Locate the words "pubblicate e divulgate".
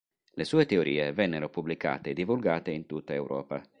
1.47-2.71